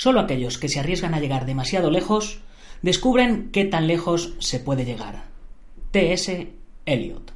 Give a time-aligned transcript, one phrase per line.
[0.00, 2.40] Solo aquellos que se arriesgan a llegar demasiado lejos
[2.80, 5.24] descubren qué tan lejos se puede llegar.
[5.90, 6.50] T.S.
[6.86, 7.32] Eliot.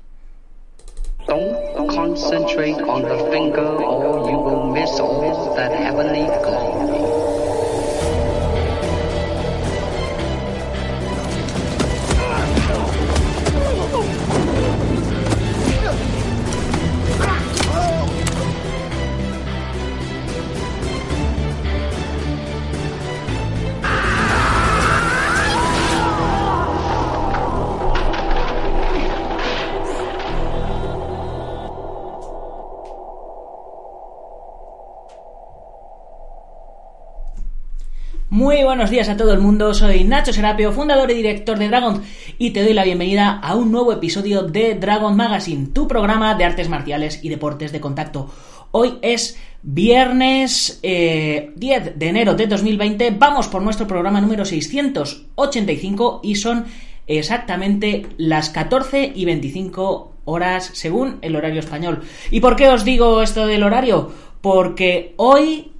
[38.30, 42.02] Muy buenos días a todo el mundo, soy Nacho Serapio, fundador y director de Dragon,
[42.38, 46.44] y te doy la bienvenida a un nuevo episodio de Dragon Magazine, tu programa de
[46.44, 48.30] artes marciales y deportes de contacto.
[48.70, 51.52] Hoy es viernes 10 eh,
[51.94, 56.64] de enero de 2020, vamos por nuestro programa número 685 y son
[57.06, 62.00] exactamente las 14 y 25 horas según el horario español.
[62.30, 64.10] ¿Y por qué os digo esto del horario?
[64.40, 65.73] Porque hoy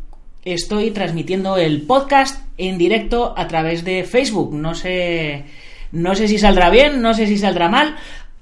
[0.45, 4.55] estoy transmitiendo el podcast en directo a través de Facebook.
[4.55, 5.45] No sé,
[5.93, 7.97] no sé si saldrá bien, no sé si saldrá mal,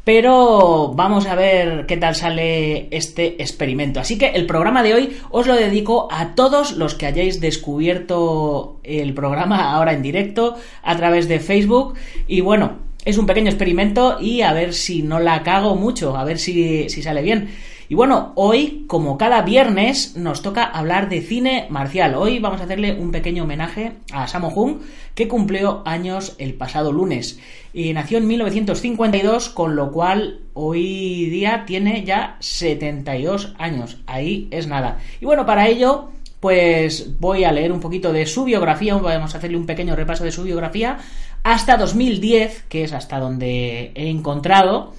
[0.05, 4.01] pero vamos a ver qué tal sale este experimento.
[4.01, 8.81] Así que el programa de hoy os lo dedico a todos los que hayáis descubierto
[8.83, 11.95] el programa ahora en directo a través de Facebook.
[12.27, 16.25] Y bueno, es un pequeño experimento y a ver si no la cago mucho, a
[16.25, 17.49] ver si, si sale bien.
[17.93, 22.15] Y bueno, hoy, como cada viernes, nos toca hablar de cine marcial.
[22.15, 24.79] Hoy vamos a hacerle un pequeño homenaje a Sammo Hung,
[25.15, 27.39] que cumplió años el pasado lunes.
[27.75, 33.99] Y nació en 1952, con lo cual hoy día tiene ya 72 años.
[34.07, 34.99] Ahí es nada.
[35.21, 36.09] Y bueno, para ello
[36.41, 40.25] pues voy a leer un poquito de su biografía, vamos a hacerle un pequeño repaso
[40.25, 40.99] de su biografía,
[41.45, 44.93] hasta 2010, que es hasta donde he encontrado,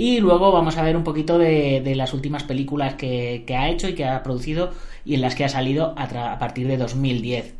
[0.00, 3.94] y luego vamos a ver un poquito de, las últimas películas que, ha hecho y
[3.94, 4.70] que ha producido
[5.04, 7.54] y en las que ha salido a, partir de 2010.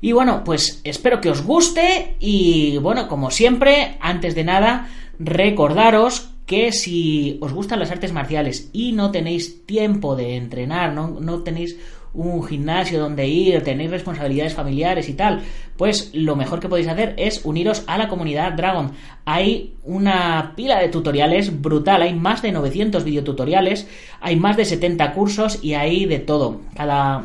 [0.00, 6.30] Y bueno, pues espero que os guste y bueno, como siempre, antes de nada, recordaros
[6.46, 11.40] que si os gustan las artes marciales y no tenéis tiempo de entrenar, no, no
[11.40, 11.78] tenéis
[12.14, 15.42] un gimnasio donde ir, tenéis responsabilidades familiares y tal,
[15.76, 18.92] pues lo mejor que podéis hacer es uniros a la comunidad Dragon.
[19.24, 23.88] Hay una pila de tutoriales brutal, hay más de 900 videotutoriales,
[24.20, 26.60] hay más de 70 cursos y hay de todo.
[26.74, 27.24] Cada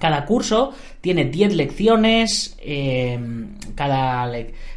[0.00, 4.28] cada curso tiene 10 lecciones, em, cada,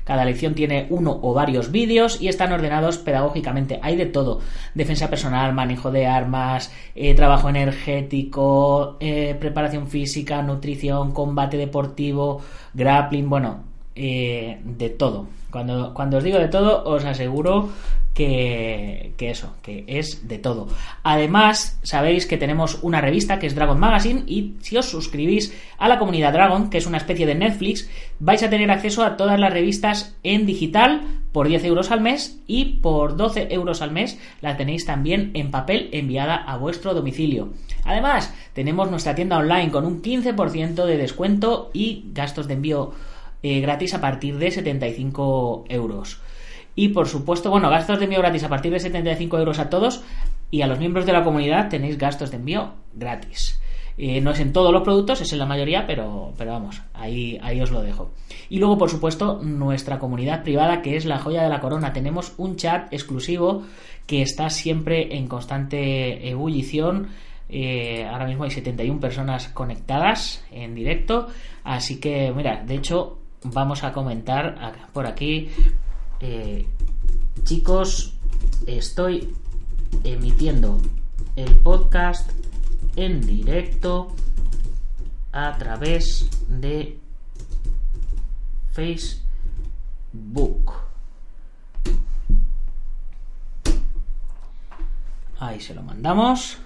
[0.03, 3.79] cada, lección tiene uno o varios vídeos y están ordenados pedagógicamente.
[3.81, 4.41] Hay de todo,
[4.75, 12.41] defensa personal, manejo de armas, eh, trabajo energético, eh, preparación física, nutrición, combate deportivo,
[12.73, 13.63] grappling, bueno,
[13.95, 15.27] eh, de todo.
[15.53, 17.69] Cuando, cuando os digo de todo, os aseguro
[18.15, 20.67] que, eso, que es de todo.
[21.03, 25.87] Además, sabéis que tenemos una revista que es Dragon Magazine y si os suscribís a
[25.87, 27.87] la comunidad Dragon, que es una especie de Netflix,
[28.19, 32.39] vais a tener acceso a todas las revistas en digital por 10 euros al mes
[32.47, 37.53] y por 12 euros al mes la tenéis también en papel enviada a vuestro domicilio.
[37.83, 42.93] Además, tenemos nuestra tienda online con un 15% de descuento y gastos de envío
[43.43, 46.21] eh, gratis a partir de 75 euros.
[46.75, 50.03] Y por supuesto, bueno, gastos de envío gratis a partir de 75 euros a todos.
[50.49, 53.59] Y a los miembros de la comunidad tenéis gastos de envío gratis.
[53.97, 57.37] Eh, no es en todos los productos, es en la mayoría, pero, pero vamos, ahí,
[57.43, 58.11] ahí os lo dejo.
[58.49, 61.93] Y luego, por supuesto, nuestra comunidad privada, que es la joya de la corona.
[61.93, 63.63] Tenemos un chat exclusivo
[64.07, 67.09] que está siempre en constante ebullición.
[67.49, 71.27] Eh, ahora mismo hay 71 personas conectadas en directo.
[71.63, 75.49] Así que, mira, de hecho, vamos a comentar por aquí
[76.19, 76.67] eh,
[77.43, 78.13] chicos,
[78.65, 79.33] estoy
[80.05, 80.81] emitiendo
[81.35, 82.31] el podcast
[82.95, 84.15] en directo
[85.33, 86.97] a través de
[88.71, 90.73] Facebook.
[95.39, 96.59] Ahí se lo mandamos.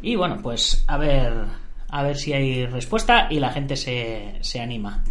[0.00, 1.34] Y bueno, pues a ver,
[1.90, 5.04] a ver si hay respuesta y la gente se, se anima.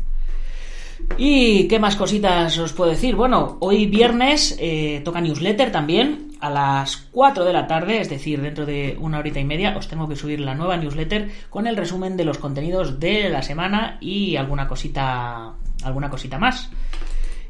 [1.18, 3.16] ¿Y qué más cositas os puedo decir?
[3.16, 6.30] Bueno, hoy viernes eh, toca newsletter también.
[6.40, 9.88] A las 4 de la tarde, es decir, dentro de una horita y media, os
[9.88, 14.00] tengo que subir la nueva newsletter con el resumen de los contenidos de la semana
[14.02, 15.54] y alguna cosita,
[15.84, 16.72] alguna cosita más.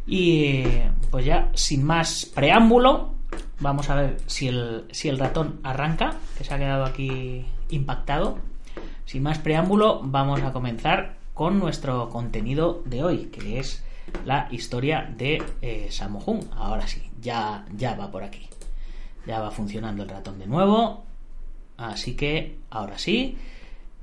[0.06, 0.64] Y
[1.10, 3.14] pues ya, sin más preámbulo,
[3.62, 8.40] vamos a ver si el, si el ratón arranca, que se ha quedado aquí impactado.
[9.06, 13.84] Sin más preámbulo, vamos a comenzar con nuestro contenido de hoy, que es
[14.26, 16.44] la historia de eh, Sammo Hung.
[16.56, 18.48] Ahora sí, ya, ya va por aquí.
[19.26, 21.04] Ya va funcionando el ratón de nuevo.
[21.78, 23.40] Así que ahora sí,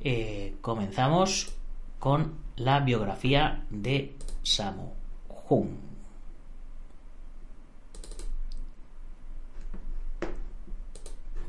[0.03, 1.55] eh, comenzamos
[2.01, 4.95] con la biografía de Sammo
[5.49, 5.69] Hung.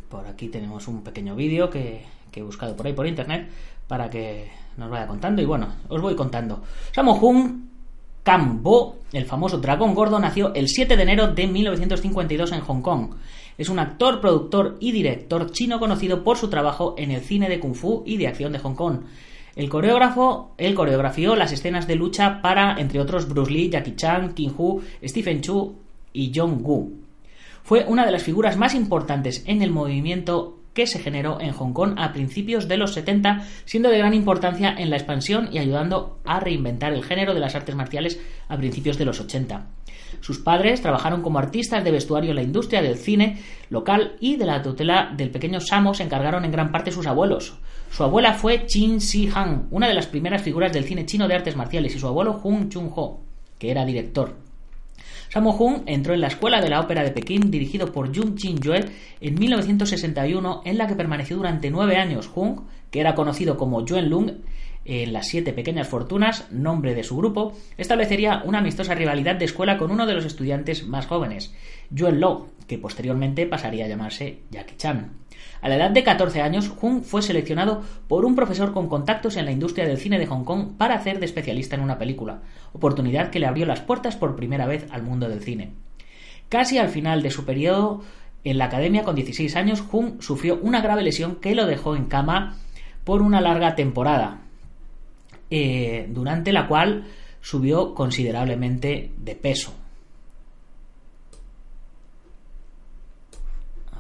[0.08, 3.50] Por aquí tenemos un pequeño vídeo que, que he buscado por ahí por internet
[3.90, 4.48] para que
[4.78, 5.42] nos vaya contando.
[5.42, 6.62] Y bueno, os voy contando.
[6.94, 7.64] Sammo Hung
[8.24, 13.16] Kambo, el famoso dragón gordo, nació el 7 de enero de 1952 en Hong Kong.
[13.58, 17.60] Es un actor, productor y director chino conocido por su trabajo en el cine de
[17.60, 19.00] kung fu y de acción de Hong Kong.
[19.56, 24.34] El coreógrafo, él coreografió las escenas de lucha para, entre otros, Bruce Lee, Jackie Chan,
[24.34, 25.76] King Hu, Stephen Chu
[26.14, 26.94] y John Woo.
[27.64, 31.74] Fue una de las figuras más importantes en el movimiento que se generó en Hong
[31.74, 36.20] Kong a principios de los 70, siendo de gran importancia en la expansión y ayudando
[36.26, 39.68] a reinventar el género de las artes marciales a principios de los 80.
[40.22, 44.46] Sus padres trabajaron como artistas de vestuario en la industria del cine local y de
[44.46, 47.58] la tutela del pequeño Samo se encargaron en gran parte sus abuelos.
[47.92, 51.36] Su abuela fue Chin Si Han, una de las primeras figuras del cine chino de
[51.36, 53.22] artes marciales, y su abuelo Hung Chung Ho,
[53.58, 54.49] que era director.
[55.30, 58.60] Sammo Hung entró en la Escuela de la Ópera de Pekín, dirigido por Jung Jin
[58.60, 58.86] Yue,
[59.22, 62.32] en 1961, en la que permaneció durante nueve años.
[62.34, 64.32] Hung, que era conocido como Yuen Lung,
[64.86, 69.78] en las Siete Pequeñas Fortunas, nombre de su grupo, establecería una amistosa rivalidad de escuela
[69.78, 71.54] con uno de los estudiantes más jóvenes,
[71.92, 75.19] Yuen Lo, que posteriormente pasaría a llamarse Jackie Chan.
[75.62, 79.46] A la edad de 14 años, Hung fue seleccionado por un profesor con contactos en
[79.46, 82.42] la industria del cine de Hong Kong para hacer de especialista en una película,
[82.74, 85.74] oportunidad que le abrió las puertas por primera vez al mundo del cine.
[86.48, 88.02] Casi al final de su periodo
[88.44, 92.06] en la academia, con 16 años, Hung sufrió una grave lesión que lo dejó en
[92.06, 92.58] cama
[93.04, 94.42] por una larga temporada,
[95.50, 97.06] eh, durante la cual
[97.42, 99.74] subió considerablemente de peso.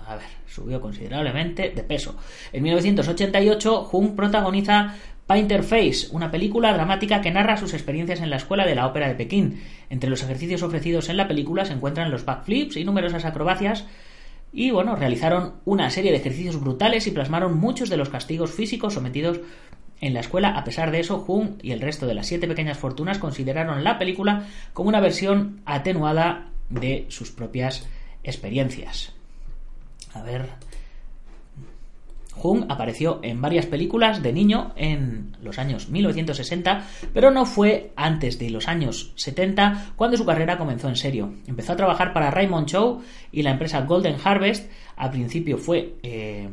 [0.07, 2.15] A ver, subió considerablemente de peso.
[2.51, 4.95] En 1988, Jung protagoniza
[5.25, 9.07] Painter Face, una película dramática que narra sus experiencias en la escuela de la ópera
[9.07, 9.61] de Pekín.
[9.89, 13.85] Entre los ejercicios ofrecidos en la película se encuentran los backflips y numerosas acrobacias.
[14.51, 18.95] Y bueno, realizaron una serie de ejercicios brutales y plasmaron muchos de los castigos físicos
[18.95, 19.39] sometidos
[20.01, 20.57] en la escuela.
[20.57, 24.00] A pesar de eso, Jung y el resto de las siete pequeñas fortunas consideraron la
[24.00, 27.88] película como una versión atenuada de sus propias
[28.23, 29.19] experiencias.
[30.13, 30.50] A ver.
[32.39, 38.39] Jung apareció en varias películas de niño en los años 1960, pero no fue antes
[38.39, 41.33] de los años 70 cuando su carrera comenzó en serio.
[41.47, 43.01] Empezó a trabajar para Raymond Chow
[43.31, 44.71] y la empresa Golden Harvest.
[44.95, 46.47] Al principio fue eh,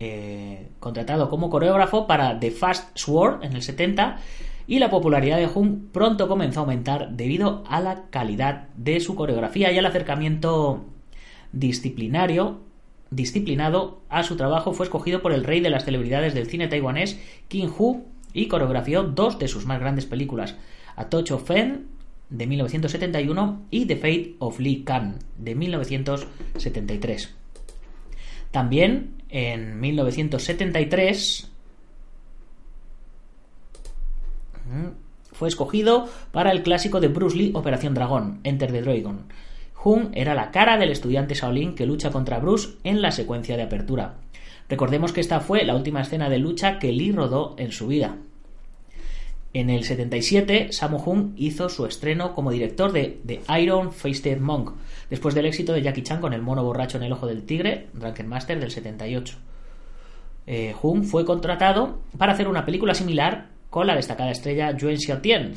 [0.00, 4.18] eh, contratado como coreógrafo para The Fast Sword en el 70
[4.66, 9.14] y la popularidad de Jung pronto comenzó a aumentar debido a la calidad de su
[9.14, 10.84] coreografía y al acercamiento
[11.52, 12.60] disciplinario
[13.10, 17.18] disciplinado a su trabajo fue escogido por el rey de las celebridades del cine taiwanés
[17.48, 20.56] King Hu y coreografió dos de sus más grandes películas,
[20.96, 21.88] A Touch Fen
[22.28, 27.34] de 1971 y The Fate of Lee Kan de 1973.
[28.52, 31.50] También en 1973
[34.66, 34.86] mm,
[35.32, 39.24] fue escogido para el clásico de Bruce Lee Operación Dragón, Enter the Dragon
[39.82, 43.62] Jung era la cara del estudiante Shaolin que lucha contra Bruce en la secuencia de
[43.62, 44.16] apertura.
[44.68, 48.18] Recordemos que esta fue la última escena de lucha que Lee rodó en su vida.
[49.54, 54.72] En el 77, Sammo Hung hizo su estreno como director de The Iron Fisted Monk,
[55.08, 57.86] después del éxito de Jackie Chan con El mono borracho en el ojo del tigre,
[57.94, 59.38] Drunken Master del 78.
[60.46, 65.54] Eh, Hung fue contratado para hacer una película similar con la destacada estrella Yuen Xiaotian,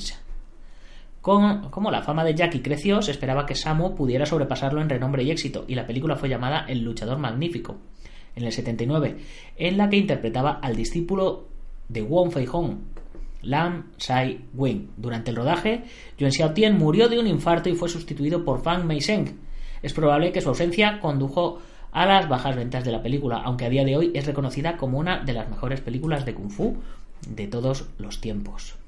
[1.24, 5.32] como la fama de Jackie creció, se esperaba que Samo pudiera sobrepasarlo en renombre y
[5.32, 7.78] éxito, y la película fue llamada El luchador magnífico,
[8.36, 9.16] en el 79,
[9.56, 11.48] en la que interpretaba al discípulo
[11.88, 12.76] de Wong Fei Hong,
[13.42, 14.90] Lam Sai Wing.
[14.98, 15.86] Durante el rodaje,
[16.18, 19.40] Yuan Xiaotien murió de un infarto y fue sustituido por Fang Meiseng.
[19.82, 21.60] Es probable que su ausencia condujo
[21.94, 25.00] a las bajas ventas de la película, aunque a día de hoy es reconocida como
[25.00, 26.76] una de las mejores películas de kung fu
[27.30, 28.83] de todos los tiempos.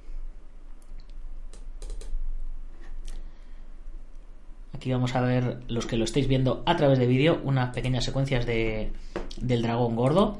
[4.76, 8.04] Aquí vamos a ver, los que lo estáis viendo a través de vídeo, unas pequeñas
[8.04, 8.92] secuencias de,
[9.40, 10.38] del dragón gordo.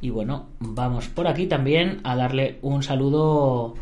[0.00, 3.74] Y bueno, vamos por aquí también a darle un saludo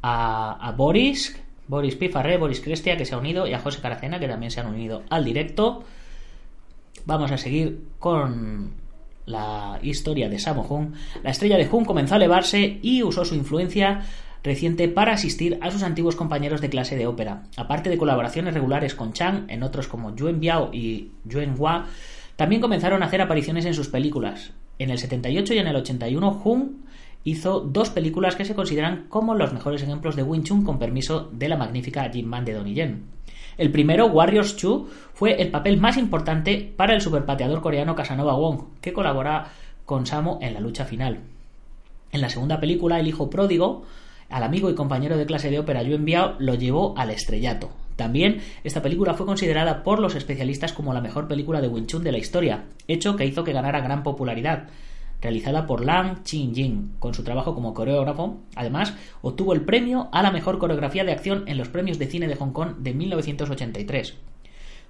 [0.00, 1.38] a, Boris,
[1.68, 4.60] Boris Pifarré, Boris Crestia, que se ha unido, y a José Caracena, que también se
[4.60, 5.84] han unido al directo.
[7.04, 8.72] Vamos a seguir con
[9.26, 13.34] la historia de Sammo Hung, la estrella de Hung comenzó a elevarse y usó su
[13.34, 14.02] influencia
[14.42, 17.44] reciente para asistir a sus antiguos compañeros de clase de ópera.
[17.56, 21.86] Aparte de colaboraciones regulares con Chang en otros como Yuen Biao y Yuen Hua,
[22.36, 24.52] también comenzaron a hacer apariciones en sus películas.
[24.78, 26.70] En el 78 y en el 81, Hung
[27.24, 31.28] hizo dos películas que se consideran como los mejores ejemplos de Wing Chun con permiso
[31.32, 33.04] de la magnífica Jin Man de Donnie Yen.
[33.58, 38.80] El primero, Warriors 2, fue el papel más importante para el superpateador coreano Casanova Wong,
[38.80, 39.48] que colabora
[39.84, 41.20] con Samo en la lucha final.
[42.12, 43.84] En la segunda película, El hijo pródigo,
[44.30, 47.70] al amigo y compañero de clase de ópera Yuen Biao lo llevó al estrellato.
[47.96, 52.02] También esta película fue considerada por los especialistas como la mejor película de Wing Chun
[52.02, 54.68] de la historia, hecho que hizo que ganara gran popularidad
[55.20, 58.38] realizada por Lang Chin-jin, con su trabajo como coreógrafo.
[58.56, 62.28] Además, obtuvo el premio a la mejor coreografía de acción en los premios de cine
[62.28, 64.16] de Hong Kong de 1983.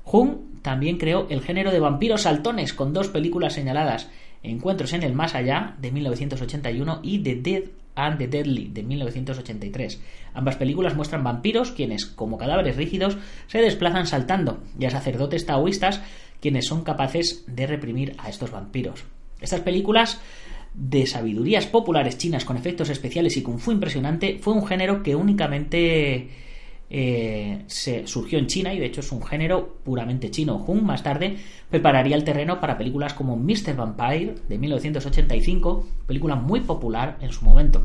[0.05, 4.09] Jung también creó el género de vampiros saltones con dos películas señaladas,
[4.43, 7.63] Encuentros en el Más Allá de 1981 y The Dead
[7.95, 10.01] and the Deadly de 1983.
[10.33, 13.19] Ambas películas muestran vampiros quienes, como cadáveres rígidos,
[13.49, 16.01] se desplazan saltando, y a sacerdotes taoístas
[16.41, 19.05] quienes son capaces de reprimir a estos vampiros.
[19.41, 20.21] Estas películas
[20.75, 25.17] de sabidurías populares chinas con efectos especiales y kung fu impresionante fue un género que
[25.17, 26.29] únicamente
[26.93, 30.57] eh, se surgió en China y de hecho es un género puramente chino.
[30.57, 31.37] Hung más tarde
[31.71, 33.77] prepararía el terreno para películas como Mr.
[33.77, 37.83] Vampire de 1985, película muy popular en su momento.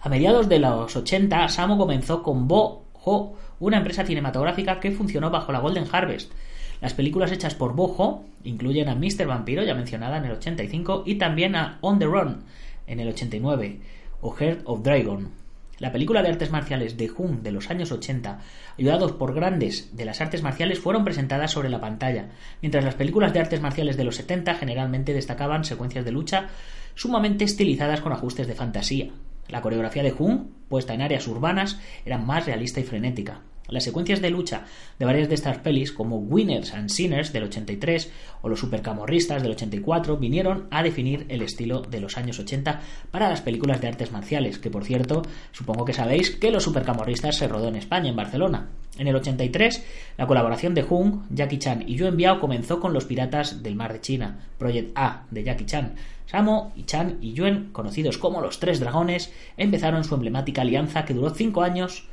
[0.00, 5.30] A mediados de los 80, Samo comenzó con Bo Ho, una empresa cinematográfica que funcionó
[5.30, 6.32] bajo la Golden Harvest,
[6.80, 9.26] las películas hechas por Bojo incluyen a Mr.
[9.26, 12.44] Vampiro, ya mencionada en el 85, y también a On the Run
[12.86, 13.80] en el 89,
[14.20, 15.30] o Heart of Dragon.
[15.78, 18.40] La película de artes marciales de Jung de los años 80,
[18.78, 22.30] ayudados por grandes de las artes marciales, fueron presentadas sobre la pantalla,
[22.62, 26.48] mientras las películas de artes marciales de los 70 generalmente destacaban secuencias de lucha
[26.94, 29.10] sumamente estilizadas con ajustes de fantasía.
[29.48, 33.42] La coreografía de Jung, puesta en áreas urbanas, era más realista y frenética.
[33.68, 34.64] Las secuencias de lucha
[34.98, 38.10] de varias de estas pelis, como Winners and Sinners del 83
[38.42, 42.80] o Los Supercamorristas del 84, vinieron a definir el estilo de los años 80
[43.10, 47.36] para las películas de artes marciales, que por cierto, supongo que sabéis que Los Supercamorristas
[47.36, 48.68] se rodó en España, en Barcelona.
[48.98, 49.84] En el 83,
[50.16, 53.92] la colaboración de Hung, Jackie Chan y Yuen Biao comenzó con Los Piratas del Mar
[53.92, 55.94] de China, Project A de Jackie Chan.
[56.26, 61.30] Samo Chan y Yuen, conocidos como los Tres Dragones, empezaron su emblemática alianza que duró
[61.30, 62.08] cinco años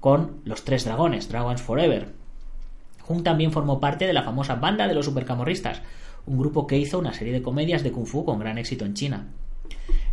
[0.00, 2.14] con los tres dragones, Dragons Forever.
[3.02, 5.82] Jung también formó parte de la famosa banda de los supercamorristas,
[6.26, 8.94] un grupo que hizo una serie de comedias de kung fu con gran éxito en
[8.94, 9.26] China.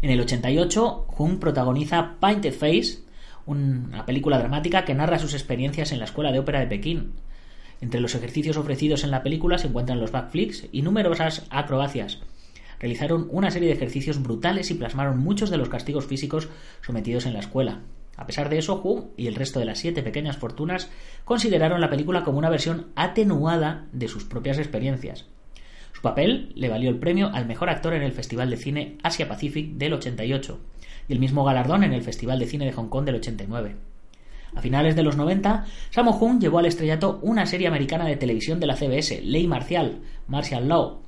[0.01, 2.99] En el 88, Jung protagoniza Painted Face,
[3.45, 7.13] una película dramática que narra sus experiencias en la Escuela de Ópera de Pekín.
[7.81, 12.19] Entre los ejercicios ofrecidos en la película se encuentran los backflips y numerosas acrobacias.
[12.79, 16.49] Realizaron una serie de ejercicios brutales y plasmaron muchos de los castigos físicos
[16.81, 17.81] sometidos en la escuela.
[18.17, 20.89] A pesar de eso, Hu y el resto de las siete pequeñas fortunas
[21.25, 25.25] consideraron la película como una versión atenuada de sus propias experiencias.
[25.91, 29.27] Su papel le valió el premio al mejor actor en el Festival de Cine Asia
[29.27, 30.59] Pacific del 88
[31.07, 33.75] y el mismo galardón en el Festival de Cine de Hong Kong del 89.
[34.55, 38.59] A finales de los 90, Sammo Hung llevó al estrellato una serie americana de televisión
[38.59, 41.01] de la CBS, Ley Marcial, Martial Law,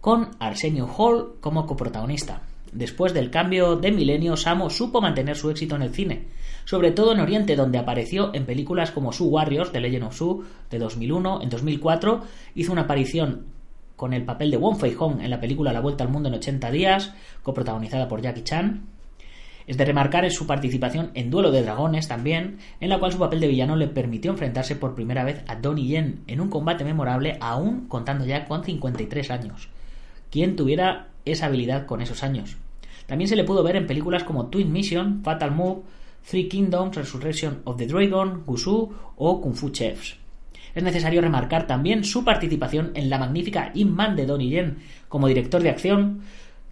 [0.00, 2.42] con Arsenio Hall como coprotagonista.
[2.74, 6.24] Después del cambio de milenio, Samo supo mantener su éxito en el cine,
[6.64, 10.44] sobre todo en Oriente, donde apareció en películas como Su Warriors, de Legend of Su,
[10.70, 11.42] de 2001.
[11.42, 12.22] En 2004
[12.56, 13.46] hizo una aparición
[13.94, 16.34] con el papel de Wong Fei Hong en la película La Vuelta al Mundo en
[16.34, 17.14] 80 días,
[17.44, 18.88] coprotagonizada por Jackie Chan.
[19.68, 23.20] Es de remarcar en su participación en Duelo de Dragones también, en la cual su
[23.20, 26.82] papel de villano le permitió enfrentarse por primera vez a Donnie Yen en un combate
[26.82, 29.68] memorable, aún contando ya con 53 años.
[30.32, 32.56] ¿Quién tuviera esa habilidad con esos años?
[33.06, 35.82] También se le pudo ver en películas como Twin Mission, Fatal Move,
[36.28, 40.16] Three Kingdoms, Resurrection of the Dragon, Gusu o Kung Fu Chefs.
[40.74, 45.28] Es necesario remarcar también su participación en la magnífica In Man de Donnie Yen como
[45.28, 46.22] director de acción,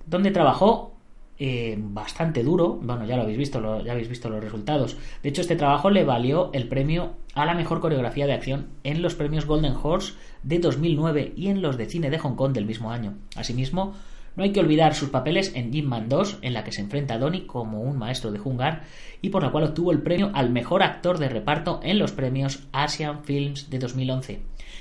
[0.07, 0.93] donde trabajó
[1.39, 2.79] eh, bastante duro.
[2.83, 4.97] Bueno, ya lo habéis visto, ya habéis visto los resultados.
[5.23, 9.03] De hecho, este trabajo le valió el premio a la mejor coreografía de acción en
[9.03, 12.67] los premios Golden Horse de 2009 y en los de cine de Hong Kong del
[12.67, 13.15] mismo año.
[13.37, 13.95] Asimismo,
[14.37, 17.15] no hay que olvidar sus papeles en Jim Man 2, en la que se enfrenta
[17.15, 18.83] a Donnie como un maestro de Hungar
[19.21, 22.67] y por la cual obtuvo el premio al mejor actor de reparto en los premios
[22.73, 24.41] Asian Films de 2011,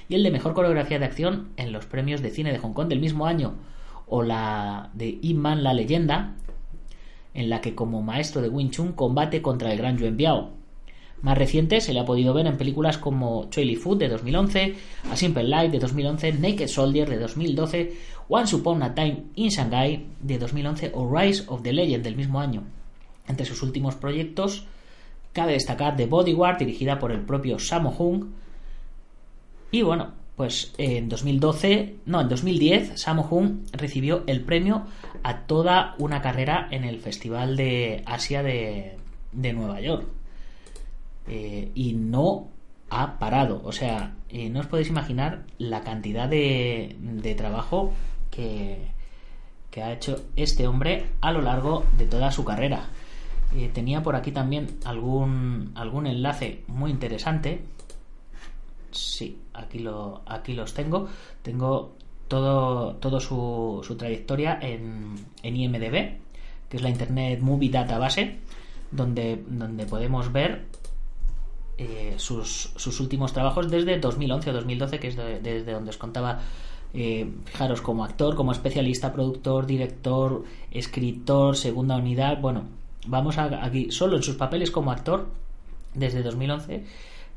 [0.09, 2.87] y el de mejor coreografía de acción en los premios de cine de Hong Kong
[2.87, 3.55] del mismo año,
[4.07, 6.35] o la de Ip Man la leyenda,
[7.33, 10.51] en la que como maestro de Wing Chun combate contra el gran Yuen Biao.
[11.21, 14.75] más reciente se le ha podido ver en películas como Choily Food de 2011,
[15.09, 17.93] A Simple Life de 2011, Naked Soldier de 2012,
[18.33, 22.39] Once Upon a Time in Shanghai de 2011 o Rise of the Legend del mismo
[22.39, 22.63] año.
[23.27, 24.65] Entre sus últimos proyectos
[25.33, 28.27] cabe destacar The Bodyguard dirigida por el propio Sammo Hung
[29.69, 34.83] y bueno, pues en 2012, no, en 2010, Sammo Hung recibió el premio
[35.23, 38.97] a toda una carrera en el Festival de Asia de,
[39.33, 40.07] Nueva York.
[41.27, 42.47] Eh, y no
[42.89, 43.61] ha parado.
[43.65, 47.91] O sea, eh, no os podéis imaginar la cantidad de, de trabajo
[48.31, 48.87] que,
[49.69, 52.87] que, ha hecho este hombre a lo largo de toda su carrera.
[53.55, 57.61] Eh, tenía por aquí también algún, algún enlace muy interesante
[58.91, 61.07] Sí, aquí, lo, aquí los tengo.
[61.41, 61.95] Tengo
[62.27, 66.19] todo, todo su, su trayectoria en, en, IMDB,
[66.69, 68.39] que es la Internet Movie Database,
[68.91, 70.65] donde, donde podemos ver
[71.77, 76.39] eh, sus, sus, últimos trabajos desde 2011 o 2012, que es desde donde os contaba.
[76.93, 82.41] Eh, fijaros, como actor, como especialista, productor, director, escritor, segunda unidad.
[82.41, 82.63] Bueno,
[83.07, 85.27] vamos a, aquí solo en sus papeles como actor
[85.93, 86.85] desde 2011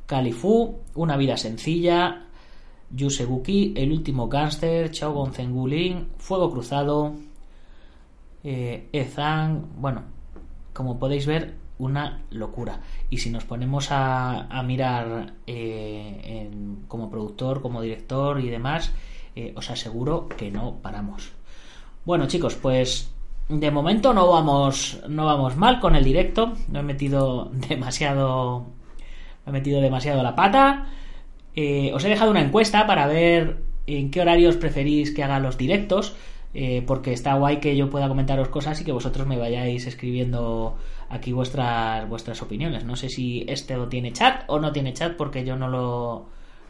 [0.06, 2.26] Califu, Una vida sencilla,
[2.90, 7.14] Yusebuki, El último gánster, Chao Zengulin, Fuego cruzado,
[8.42, 8.88] eh,
[9.78, 10.02] bueno,
[10.72, 12.80] como podéis ver, una locura.
[13.08, 16.50] Y si nos ponemos a, mirar eh,
[16.86, 18.92] como productor, como director y demás,
[19.36, 21.32] eh, os aseguro que no paramos.
[22.04, 23.10] Bueno, chicos, pues
[23.48, 26.54] de momento no vamos, no vamos mal con el directo.
[26.68, 28.66] No he metido demasiado
[29.46, 30.86] me he metido demasiado la pata.
[31.54, 35.58] Eh, os he dejado una encuesta para ver en qué horarios preferís que haga los
[35.58, 36.14] directos.
[36.56, 40.76] Eh, porque está guay que yo pueda comentaros cosas y que vosotros me vayáis escribiendo
[41.08, 42.84] aquí vuestras vuestras opiniones.
[42.84, 46.26] No sé si este tiene chat o no tiene chat porque yo no lo,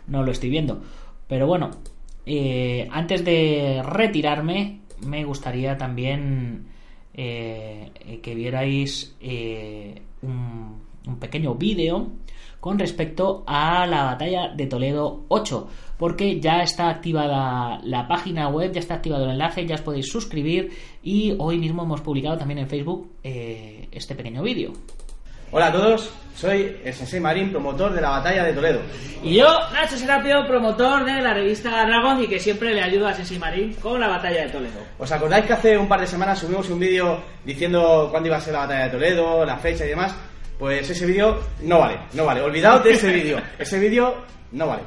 [0.06, 0.80] no lo estoy viendo.
[1.28, 1.70] Pero bueno,
[2.26, 6.68] eh, antes de retirarme, me gustaría también
[7.14, 9.14] que vierais
[10.22, 12.08] un, un pequeño vídeo
[12.60, 18.72] con respecto a la batalla de Toledo 8, porque ya está activada la página web,
[18.72, 20.70] ya está activado el enlace, ya os podéis suscribir
[21.02, 24.72] y hoy mismo hemos publicado también en Facebook eh, este pequeño vídeo.
[25.56, 28.80] Hola a todos, soy el Sensei Marín, promotor de la batalla de Toledo.
[29.22, 33.14] Y yo, Nacho Serapio, promotor de la revista Dragon y que siempre le ayuda a
[33.14, 34.80] Sensei Marín con la batalla de Toledo.
[34.98, 38.40] ¿Os acordáis que hace un par de semanas subimos un vídeo diciendo cuándo iba a
[38.40, 40.12] ser la batalla de Toledo, la fecha y demás?
[40.58, 42.40] Pues ese vídeo no vale, no vale.
[42.40, 43.40] Olvidaos de ese vídeo.
[43.56, 44.82] Ese vídeo no vale.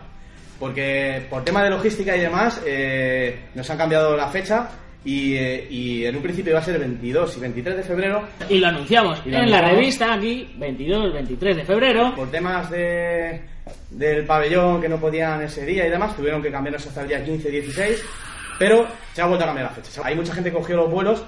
[0.60, 4.68] Porque por tema de logística y demás, eh, nos han cambiado la fecha
[5.10, 8.24] eh, y, en un principio iba a ser el 22 y 23 de febrero.
[8.50, 12.14] Y lo anunciamos en la revista aquí, 22 23 de febrero.
[12.16, 13.42] Por temas de,
[13.90, 17.24] del pabellón que no podían ese día y demás, tuvieron que cambiarnos hasta el día
[17.24, 18.04] 15 16.
[18.60, 20.02] Pero se ha vuelto a cambiar la fecha.
[20.04, 21.24] Hay mucha gente que cogió los vuelos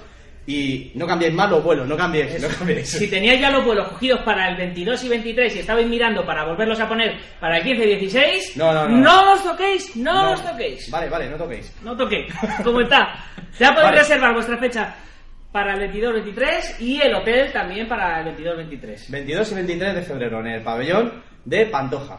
[0.50, 2.48] y no cambiéis más los vuelos, no cambiéis, no
[2.84, 6.44] Si teníais ya los vuelos cogidos para el 22 y 23 y estabais mirando para
[6.44, 10.32] volverlos a poner para el 15 y 16, no, no, no, no os toquéis, no,
[10.32, 10.90] os toquéis.
[10.90, 11.72] Vale, vale, no toquéis.
[11.84, 12.34] No toquéis,
[12.64, 13.24] ¿cómo está?
[13.58, 14.94] Ya podéis reservar vuestra fecha
[15.52, 19.10] para el 22-23 y el hotel también para el 22-23.
[19.10, 22.18] 22 y 23 de febrero en el pabellón de Pantoja.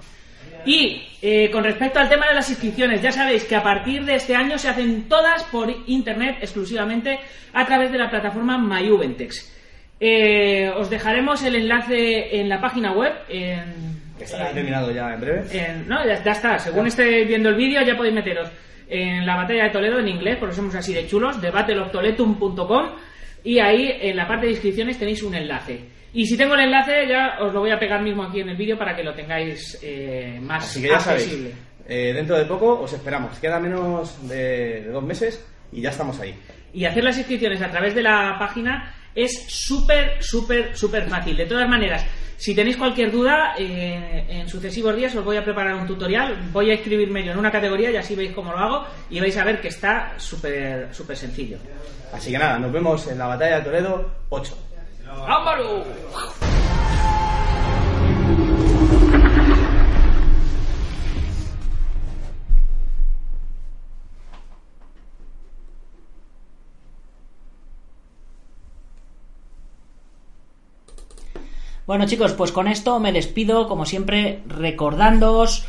[0.66, 4.16] Y eh, con respecto al tema de las inscripciones, ya sabéis que a partir de
[4.16, 7.20] este año se hacen todas por internet exclusivamente
[7.54, 9.52] a través de la plataforma MyUventex.
[10.00, 13.14] Eh, os dejaremos el enlace en la página web.
[13.30, 15.44] En, estará terminado ya en breve.
[15.88, 16.60] no, ya, está.
[16.60, 18.50] Según esté viendo el vídeo, ya podéis meteros
[18.88, 22.88] en la batalla de Toledo en inglés, porque somos así de chulos, debateloftoletum.com
[23.44, 25.80] y ahí en la parte de inscripciones tenéis un enlace.
[26.14, 28.58] Y si tengo el enlace, ya os lo voy a pegar mismo aquí en el
[28.58, 31.52] vídeo para que lo tengáis eh, más Así que ya accesible.
[31.88, 33.40] Eh, dentro de poco os esperamos.
[33.40, 36.36] Queda menos de, dos meses y ya estamos ahí.
[36.74, 41.36] Y hacer las inscripciones a través de la página es súper, súper, súper fácil.
[41.36, 42.06] De todas maneras,
[42.42, 46.50] si tenéis cualquier duda, eh, en sucesivos días os voy a preparar un tutorial.
[46.52, 49.38] Voy a escribirme yo en una categoría y así veis cómo lo hago y vais
[49.38, 51.58] a ver que está súper, súper sencillo.
[52.12, 54.58] Así que nada, nos vemos en la batalla de Toledo 8.
[71.92, 75.66] Bueno chicos, pues con esto me despido, como siempre, recordándoos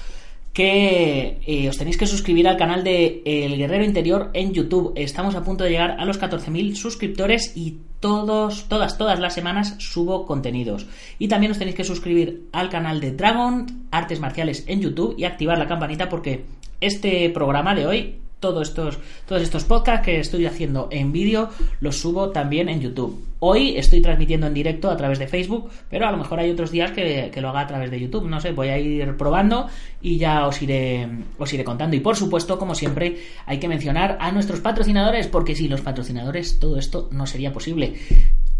[0.52, 4.92] que eh, os tenéis que suscribir al canal de El Guerrero Interior en YouTube.
[4.94, 9.74] Estamos a punto de llegar a los 14.000 suscriptores y todos, todas, todas las semanas
[9.78, 10.86] subo contenidos.
[11.18, 15.24] Y también os tenéis que suscribir al canal de Dragon Artes Marciales en YouTube y
[15.24, 16.44] activar la campanita porque
[16.80, 21.48] este programa de hoy todos estos, todos estos podcasts que estoy haciendo en vídeo
[21.80, 23.24] los subo también en YouTube.
[23.38, 26.70] Hoy estoy transmitiendo en directo a través de Facebook, pero a lo mejor hay otros
[26.70, 28.28] días que, que, lo haga a través de YouTube.
[28.28, 29.68] No sé, voy a ir probando
[30.00, 31.96] y ya os iré, os iré contando.
[31.96, 36.58] Y por supuesto, como siempre, hay que mencionar a nuestros patrocinadores, porque sin los patrocinadores
[36.58, 37.94] todo esto no sería posible.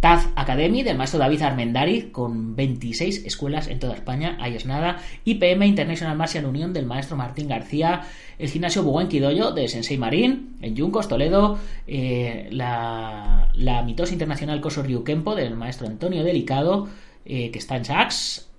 [0.03, 4.99] Taz Academy del maestro David Armendari con 26 escuelas en toda España, ahí es nada.
[5.25, 8.01] IPM International Martial Union del maestro Martín García.
[8.37, 11.57] El gimnasio Buguen Doyo de Sensei Marín en Yuncos, Toledo.
[11.87, 16.89] Eh, la, la Mitos Internacional Coso Ryukempo del maestro Antonio Delicado
[17.25, 18.52] eh, que está en Sachs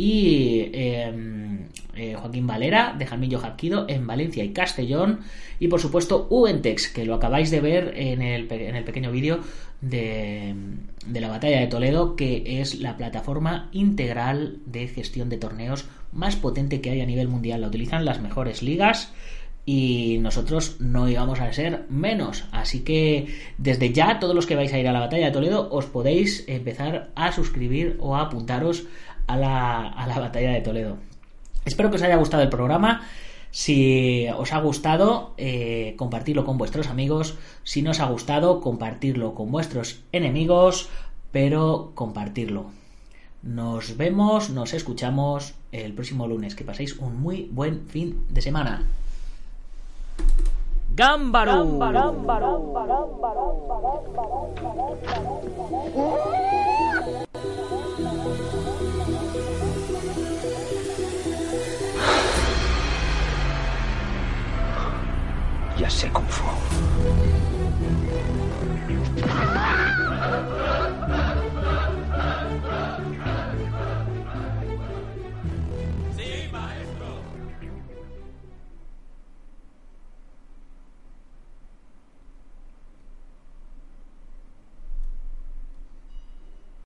[0.00, 1.12] y eh,
[1.94, 5.20] eh, Joaquín Valera de Jamillo Jaquido en Valencia y Castellón
[5.58, 9.40] y por supuesto Uentex que lo acabáis de ver en el, en el pequeño vídeo
[9.82, 10.54] de,
[11.06, 16.34] de, la batalla de Toledo que es la plataforma integral de gestión de torneos más
[16.34, 19.12] potente que hay a nivel mundial la utilizan las mejores ligas
[19.66, 22.44] y nosotros no íbamos a ser menos.
[22.50, 25.68] Así que desde ya, todos los que vais a ir a la batalla de Toledo,
[25.70, 28.86] os podéis empezar a suscribir o a apuntaros
[29.32, 30.96] a la, a la batalla de Toledo.
[31.64, 33.02] Espero que os haya gustado el programa.
[33.50, 37.36] Si os ha gustado, eh, compartirlo con vuestros amigos.
[37.64, 40.88] Si no os ha gustado, compartirlo con vuestros enemigos,
[41.32, 42.66] pero compartirlo.
[43.42, 46.54] Nos vemos, nos escuchamos el próximo lunes.
[46.54, 48.84] Que paséis un muy buen fin de semana.
[50.94, 51.64] ¡Gámbaro!
[65.80, 66.59] Ya sé cómo fue.